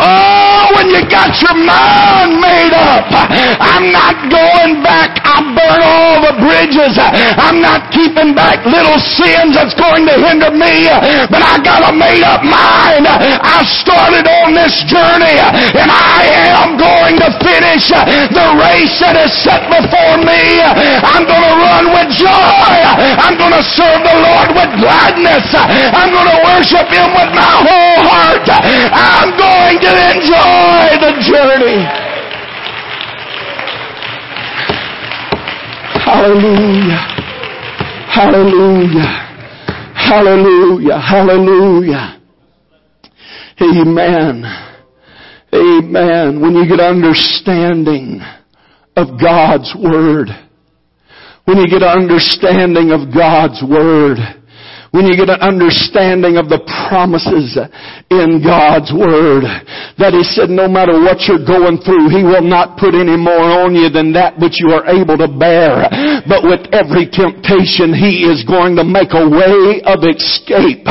[0.00, 3.06] Oh, when you got your mind made up,
[3.58, 5.18] I'm not going back.
[5.24, 6.98] I burn all the bridges.
[6.98, 10.86] I'm not keeping back little sins that's going to hinder me.
[11.30, 13.06] But I got a made up mind.
[13.06, 15.38] I started on this journey
[15.74, 16.26] and I
[16.58, 20.62] am going to finish the race that is set before me.
[21.02, 22.78] I'm going to run with joy.
[23.18, 25.46] I'm going to serve the Lord with gladness.
[25.58, 28.46] I'm going to worship Him with my whole heart.
[28.48, 31.82] I'm going to enjoy the journey.
[36.08, 37.18] Hallelujah.
[38.08, 39.28] Hallelujah.
[39.94, 40.98] Hallelujah.
[40.98, 42.20] Hallelujah.
[43.60, 44.44] Amen.
[45.52, 46.40] Amen.
[46.40, 48.20] When you get understanding
[48.96, 50.28] of God's Word,
[51.44, 54.18] when you get understanding of God's Word,
[54.90, 57.60] when you get an understanding of the promises
[58.08, 59.44] in God's Word,
[60.00, 63.68] that He said no matter what you're going through, He will not put any more
[63.68, 65.92] on you than that which you are able to bear.
[66.24, 70.88] But with every temptation, He is going to make a way of escape.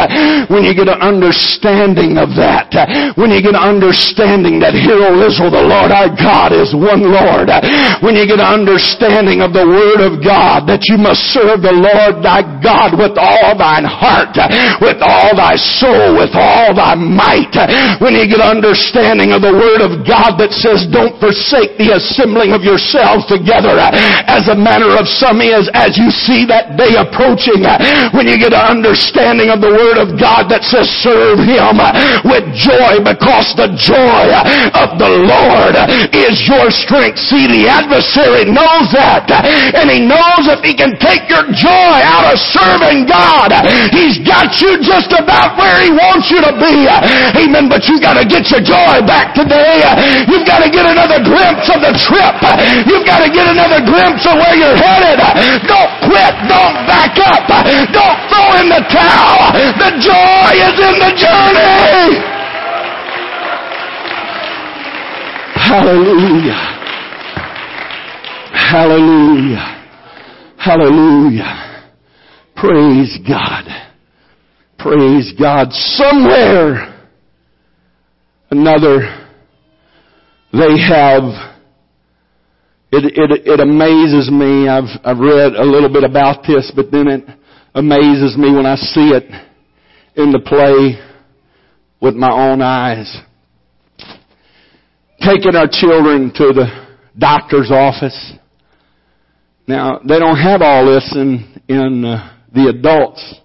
[0.53, 2.69] When you get an understanding of that,
[3.17, 7.01] when you get an understanding that Hear, O Israel, the Lord our God is one
[7.01, 7.49] Lord.
[8.05, 11.73] When you get an understanding of the Word of God, that you must serve the
[11.73, 14.47] Lord thy God with all thine heart, uh,
[14.83, 17.51] with all thy soul, with all thy might.
[17.55, 21.95] Uh, when you get understanding of the Word of God that says, don't forsake the
[21.95, 23.91] assembling of yourselves together uh,
[24.27, 27.63] as a manner of some is as you see that day approaching.
[28.13, 31.79] When you get an understanding of the Word of God that says, serve Him
[32.27, 34.27] with joy because the joy
[34.75, 35.75] of the Lord
[36.13, 37.19] is your strength.
[37.19, 39.29] See, the adversary knows that
[39.73, 43.53] and he knows if he can take your joy out of serving God,
[43.93, 46.89] He's got you just about where He wants you to be.
[47.37, 47.69] Amen.
[47.69, 49.85] But you got to get your joy back today.
[50.25, 52.35] You've got to get another glimpse of the trip.
[52.89, 55.21] You've got to get another glimpse of where you're headed.
[55.69, 56.33] Don't quit.
[56.49, 57.45] Don't back up.
[57.93, 59.53] Don't throw in the towel.
[59.77, 62.23] The joy is in the journey.
[65.57, 66.61] Hallelujah.
[68.53, 69.65] Hallelujah.
[70.57, 71.76] Hallelujah.
[72.57, 73.65] Praise God.
[74.79, 75.67] Praise God.
[75.71, 77.07] Somewhere,
[78.49, 79.27] another,
[80.51, 81.23] they have,
[82.91, 84.67] it, it, it amazes me.
[84.67, 87.23] I've, I've read a little bit about this, but then it
[87.75, 89.25] amazes me when I see it
[90.15, 90.99] in the play
[92.01, 93.15] with my own eyes.
[95.19, 98.33] Taking our children to the doctor's office.
[99.67, 103.35] Now, they don't have all this in, in, uh, the adults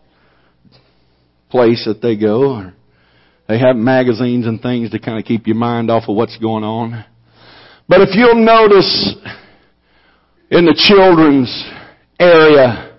[1.51, 2.73] place that they go
[3.53, 6.65] they have magazines and things to kind of keep your mind off of what's going
[6.65, 7.05] on.
[7.87, 9.15] But if you'll notice
[10.51, 11.51] in the children's
[12.19, 12.97] area,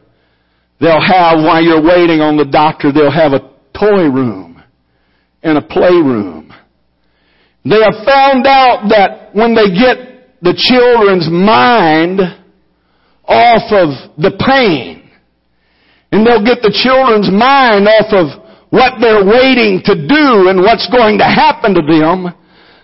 [0.79, 4.61] they'll have, while you're waiting on the doctor, they'll have a toy room
[5.41, 6.53] and a playroom.
[7.65, 12.19] They have found out that when they get the children's mind
[13.25, 15.02] off of the pain,
[16.13, 18.37] and they'll get the children's mind off of
[18.69, 22.29] what they're waiting to do and what's going to happen to them.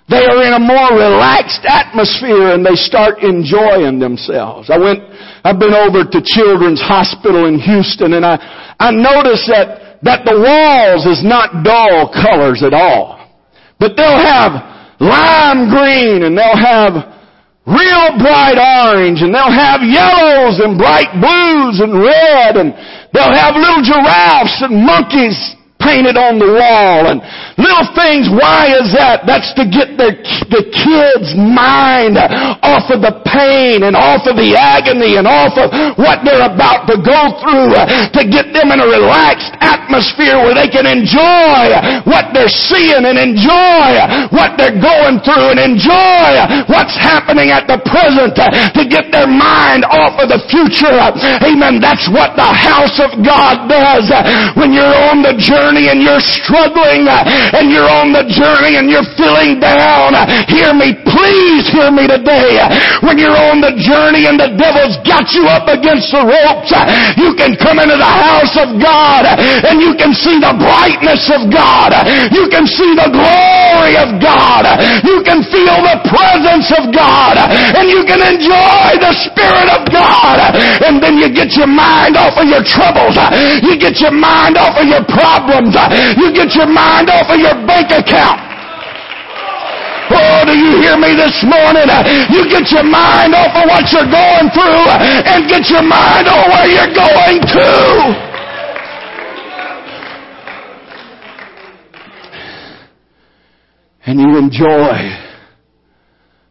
[0.09, 4.73] They are in a more relaxed atmosphere and they start enjoying themselves.
[4.73, 5.05] I went,
[5.45, 8.41] I've been over to Children's Hospital in Houston and I,
[8.81, 13.21] I noticed that, that the walls is not dull colors at all.
[13.77, 16.97] But they'll have lime green and they'll have
[17.69, 22.73] real bright orange and they'll have yellows and bright blues and red and
[23.13, 27.23] they'll have little giraffes and monkeys painted on the wall and
[27.56, 28.27] little things.
[28.27, 29.23] Why is that?
[29.23, 30.19] That's to get their,
[30.52, 32.19] the kids' mind
[32.62, 36.86] off of the pain and off of the agony and off of what they're about
[36.92, 41.80] to go through uh, to get them in a relaxed atmosphere where they can enjoy
[42.04, 43.88] what they're seeing and enjoy
[44.36, 46.27] what they're going through and enjoy
[46.67, 50.92] what's happening at the present uh, to get their mind off of the future.
[51.40, 51.80] Amen.
[51.80, 56.04] That's what the house of God does uh, when you're on the journey journey and
[56.04, 57.23] you're struggling uh,
[57.56, 62.08] and you're on the journey and you're feeling down, uh, hear me, please hear me
[62.08, 62.60] today.
[62.60, 62.67] Uh,
[63.08, 66.71] when you're on the journey and the devil's got you up against the ropes,
[67.15, 71.48] you can come into the house of God and you can see the brightness of
[71.48, 71.96] God.
[72.36, 74.67] You can see the glory of God.
[75.08, 80.56] You can feel the presence of God and you can enjoy the Spirit of God.
[80.84, 83.15] And then you get your mind off of your troubles.
[83.63, 85.75] You get your mind off of your problems problems.
[85.75, 88.39] Uh, you get your mind off of your bank account.
[90.12, 91.85] Oh, do you hear me this morning?
[91.87, 95.83] Uh, you get your mind off of what you're going through uh, and get your
[95.83, 98.29] mind on where you're going to.
[104.05, 104.97] And you enjoy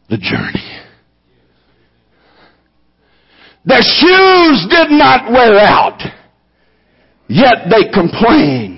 [0.08, 0.78] the journey.
[3.64, 6.00] Their shoes did not wear out,
[7.26, 8.77] yet they complained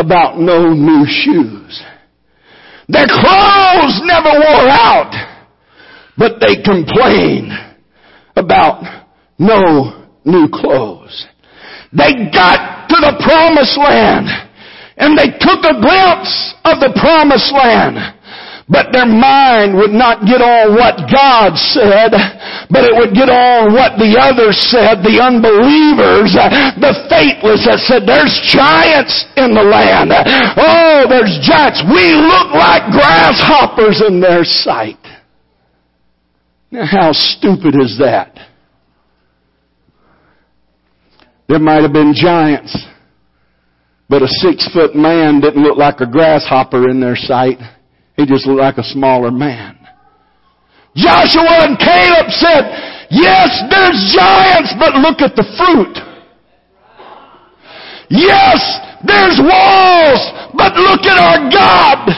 [0.00, 1.82] about no new shoes.
[2.88, 5.12] Their clothes never wore out,
[6.16, 7.52] but they complained
[8.34, 9.06] about
[9.38, 11.26] no new clothes.
[11.92, 14.26] They got to the promised land
[14.96, 17.96] and they took a glimpse of the promised land
[18.70, 22.14] but their mind would not get on what God said,
[22.70, 27.82] but it would get on what the others said, the unbelievers, uh, the faithless that
[27.82, 30.14] said, there's giants in the land.
[30.54, 31.82] Oh, there's giants.
[31.82, 35.02] We look like grasshoppers in their sight.
[36.70, 38.38] Now how stupid is that?
[41.48, 42.78] There might have been giants,
[44.08, 47.58] but a six foot man didn't look like a grasshopper in their sight.
[48.20, 49.80] He just looked like a smaller man.
[50.94, 52.68] Joshua and Caleb said,
[53.08, 55.96] yes, there's giants, but look at the fruit.
[58.10, 58.60] Yes,
[59.08, 60.20] there's walls,
[60.52, 62.12] but look at our God.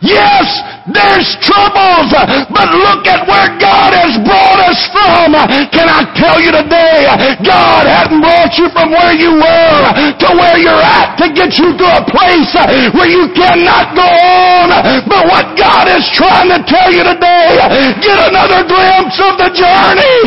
[0.00, 0.48] Yes,
[0.82, 2.10] there's troubles,
[2.50, 5.30] but look at where God has brought us from.
[5.70, 7.06] Can I tell you today,
[7.46, 9.82] God hadn't brought you from where you were
[10.18, 12.50] to where you're at to get you to a place
[12.98, 15.06] where you cannot go on.
[15.06, 17.62] But what God is trying to tell you today,
[18.02, 20.18] get another glimpse of the journey.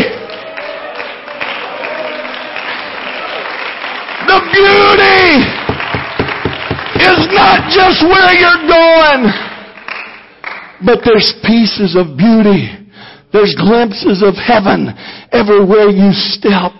[4.24, 5.28] The beauty
[7.04, 9.55] is not just where you're going.
[10.84, 12.70] But there's pieces of beauty.
[13.32, 14.90] There's glimpses of heaven
[15.32, 16.72] everywhere you step.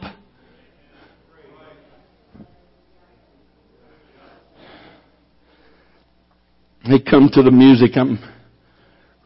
[6.88, 7.92] They come to the music.
[7.96, 8.20] I'm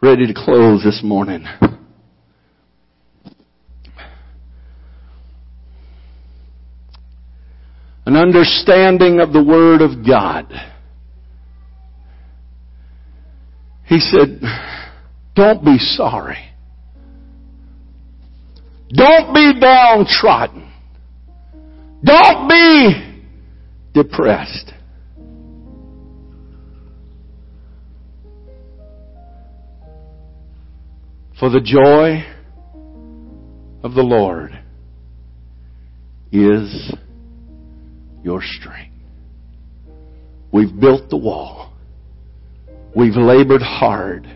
[0.01, 1.45] ready to close this morning.
[8.05, 10.51] An understanding of the Word of God.
[13.90, 14.40] He said,
[15.36, 16.38] don't be sorry.
[18.90, 20.72] Don't be downtrodden.
[22.04, 23.24] Don't be
[23.96, 24.74] depressed.
[31.40, 32.26] For the joy
[33.84, 34.60] of the Lord
[36.32, 36.94] is
[38.24, 38.96] your strength.
[40.52, 41.68] We've built the wall.
[43.00, 44.28] We've labored hard.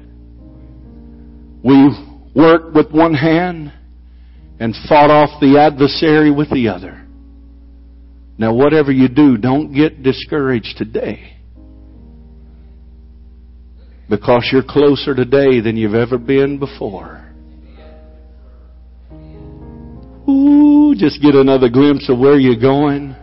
[1.66, 1.98] We've
[2.34, 3.74] worked with one hand
[4.58, 7.06] and fought off the adversary with the other.
[8.38, 11.34] Now, whatever you do, don't get discouraged today.
[14.10, 17.20] Because you're closer today than you've ever been before.
[20.30, 23.14] Ooh, just get another glimpse of where you're going,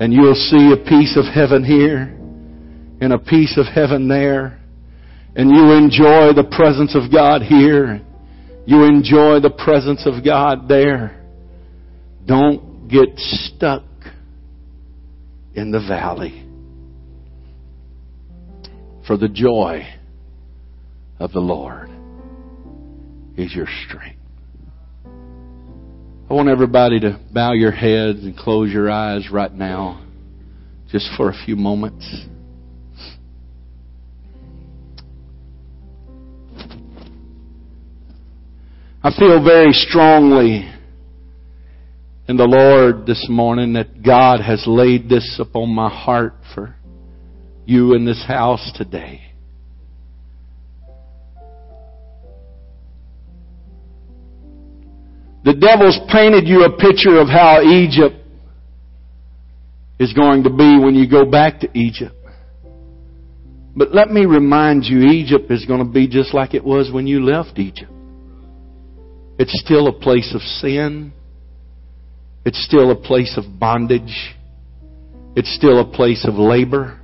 [0.00, 2.19] and you'll see a piece of heaven here
[3.00, 4.58] and a piece of heaven there.
[5.34, 8.02] And you enjoy the presence of God here.
[8.66, 11.16] You enjoy the presence of God there.
[12.26, 13.84] Don't get stuck
[15.54, 16.46] in the valley.
[19.06, 19.86] For the joy
[21.18, 21.90] of the Lord
[23.36, 24.18] is your strength.
[26.30, 30.06] I want everybody to bow your heads and close your eyes right now.
[30.92, 32.04] just for a few moments.
[39.02, 40.70] I feel very strongly
[42.28, 46.74] in the Lord this morning that God has laid this upon my heart for
[47.64, 49.22] you in this house today.
[55.44, 58.16] The devil's painted you a picture of how Egypt
[59.98, 62.14] is going to be when you go back to Egypt.
[63.74, 67.06] But let me remind you, Egypt is going to be just like it was when
[67.06, 67.90] you left Egypt.
[69.40, 71.14] It's still a place of sin.
[72.44, 74.36] It's still a place of bondage.
[75.34, 77.00] It's still a place of labor.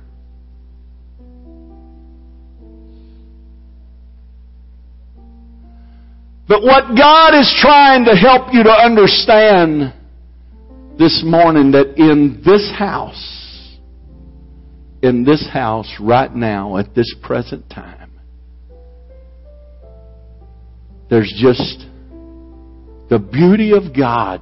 [6.47, 9.91] But what God is trying to help you to understand
[10.99, 13.79] this morning that in this house,
[15.01, 18.11] in this house right now at this present time,
[21.09, 21.87] there's just
[23.09, 24.41] the beauty of God.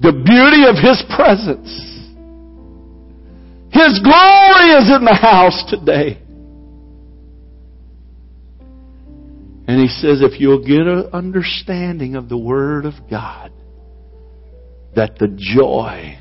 [0.00, 1.68] The beauty of His presence.
[3.72, 6.20] His glory is in the house today.
[9.66, 13.50] And he says, if you'll get an understanding of the Word of God,
[14.94, 16.18] that the joy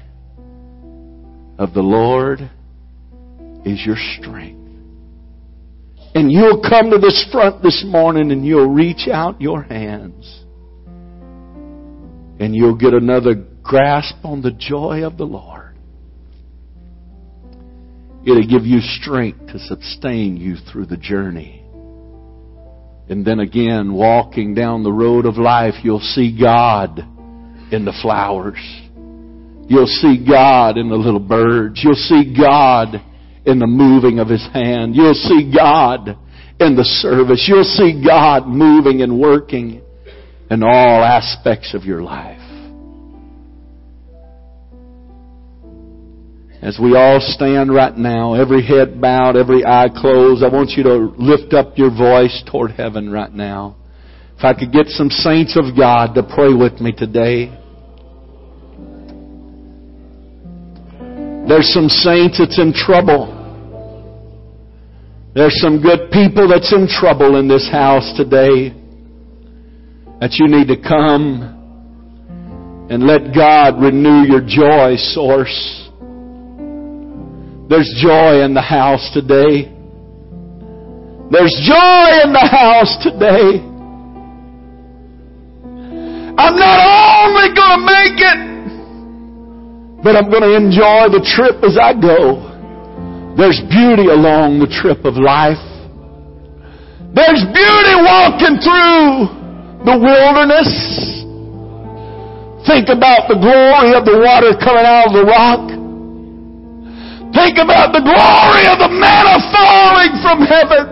[1.59, 2.49] of the Lord
[3.65, 4.62] is your strength.
[6.15, 10.43] And you'll come to this front this morning and you'll reach out your hands.
[12.39, 13.33] And you'll get another
[13.63, 15.75] grasp on the joy of the Lord.
[18.25, 21.63] It'll give you strength to sustain you through the journey.
[23.09, 26.99] And then again, walking down the road of life, you'll see God
[27.71, 28.59] in the flowers.
[29.67, 31.81] You'll see God in the little birds.
[31.83, 33.01] You'll see God
[33.45, 34.95] in the moving of His hand.
[34.95, 36.17] You'll see God
[36.59, 37.45] in the service.
[37.47, 39.81] You'll see God moving and working
[40.49, 42.39] in all aspects of your life.
[46.61, 50.83] As we all stand right now, every head bowed, every eye closed, I want you
[50.83, 53.75] to lift up your voice toward heaven right now.
[54.37, 57.62] If I could get some saints of God to pray with me today.
[61.47, 63.39] There's some saints that's in trouble.
[65.35, 68.71] There's some good people that's in trouble in this house today
[70.21, 71.41] that you need to come
[72.89, 75.89] and let God renew your joy source.
[77.67, 79.69] There's joy in the house today.
[81.31, 83.59] There's joy in the house today.
[86.37, 86.79] I'm not
[87.25, 88.52] only going to make it,
[90.03, 92.43] but I'm going to enjoy the trip as I go.
[93.39, 95.63] There's beauty along the trip of life.
[97.15, 99.31] There's beauty walking through
[99.87, 100.69] the wilderness.
[102.67, 105.71] Think about the glory of the water coming out of the rock.
[107.31, 110.85] Think about the glory of the manna falling from heaven.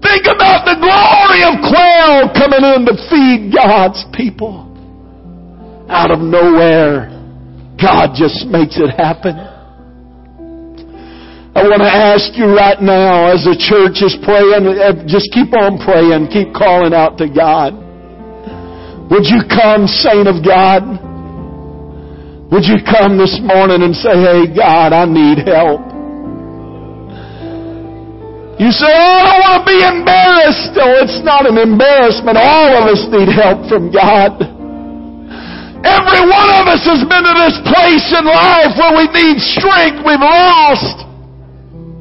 [0.00, 4.69] Think about the glory of quail coming in to feed God's people.
[5.90, 7.10] Out of nowhere,
[7.74, 9.34] God just makes it happen.
[11.50, 15.50] I want to ask you right now, as the church is praying, eh, just keep
[15.50, 17.74] on praying, keep calling out to God.
[19.10, 20.86] Would you come, saint of God?
[22.54, 25.82] Would you come this morning and say, Hey, God, I need help?
[28.62, 30.74] You say, Oh, I don't want to be embarrassed.
[30.78, 32.38] Oh, it's not an embarrassment.
[32.38, 34.59] All of us need help from God.
[35.80, 40.04] Every one of us has been to this place in life where we need strength.
[40.04, 41.08] We've lost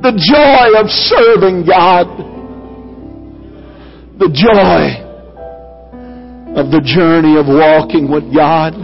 [0.03, 2.07] the joy of serving God.
[4.19, 5.07] The joy
[6.59, 8.75] of the journey of walking with God.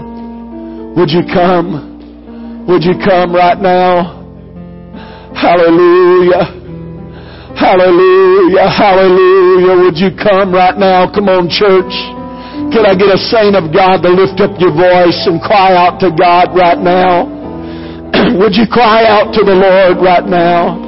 [0.96, 2.66] Would you come?
[2.68, 4.24] Would you come right now?
[5.36, 6.56] Hallelujah.
[7.60, 8.70] Hallelujah.
[8.72, 9.76] Hallelujah.
[9.84, 11.12] Would you come right now?
[11.14, 12.15] Come on, church.
[12.72, 16.00] Can I get a saint of God to lift up your voice and cry out
[16.02, 17.28] to God right now?
[18.40, 20.86] Would you cry out to the Lord right now?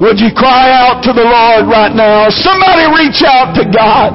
[0.00, 2.28] Would you cry out to the Lord right now?
[2.28, 4.12] Somebody reach out to God.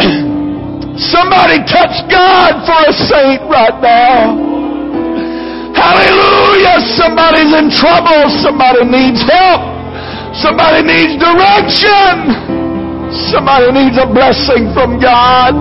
[0.96, 4.36] Somebody touch God for a saint right now.
[5.76, 6.80] Hallelujah.
[6.96, 8.28] Somebody's in trouble.
[8.40, 9.60] Somebody needs help.
[10.36, 12.59] Somebody needs direction.
[13.10, 15.54] Somebody needs a blessing from God.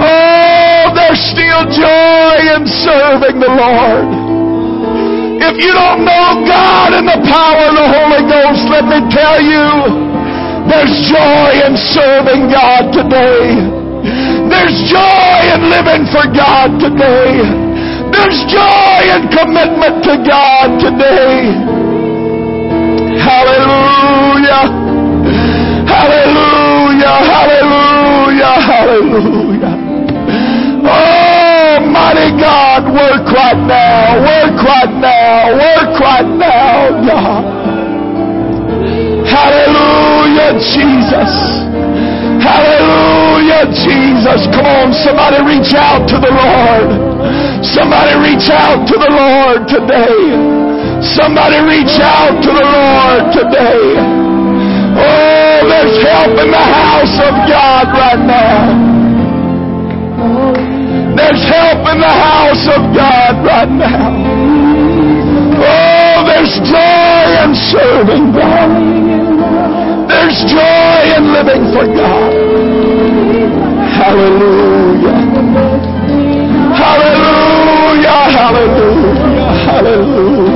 [0.00, 4.08] Oh, there's still joy in serving the Lord.
[5.38, 9.38] If you don't know God and the power of the Holy Ghost, let me tell
[9.40, 9.64] you,
[10.68, 13.56] there's joy in serving God today.
[14.48, 17.44] There's joy in living for God today.
[18.08, 19.27] There's joy and
[36.00, 37.44] right now, God.
[39.28, 41.32] Hallelujah, Jesus.
[42.40, 44.46] Hallelujah, Jesus.
[44.54, 46.88] Come on, somebody reach out to the Lord.
[47.64, 50.18] Somebody reach out to the Lord today.
[51.02, 53.84] Somebody reach out to the Lord today.
[54.98, 58.98] Oh, there's help in the house of God right now.
[61.14, 64.37] There's help in the house of God right now.
[65.60, 68.70] Oh, there's joy in serving God.
[70.08, 72.32] There's joy in living for God.
[73.98, 75.18] Hallelujah.
[76.78, 78.20] Hallelujah.
[78.38, 79.48] Hallelujah.
[79.66, 80.47] Hallelujah.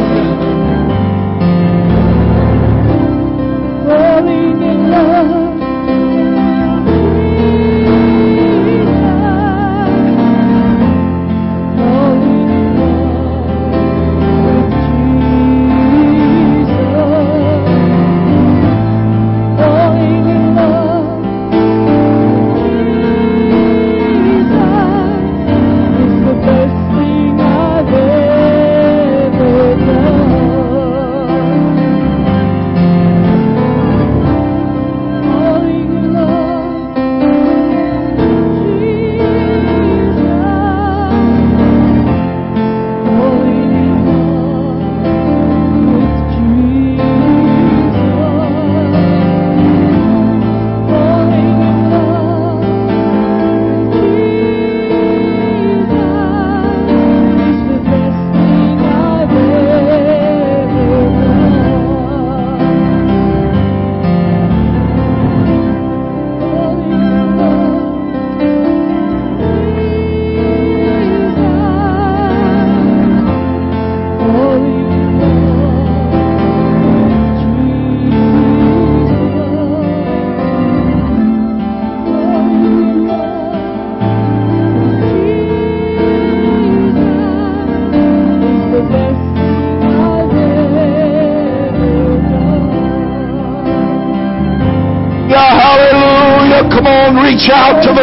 [97.52, 98.01] Reach out to the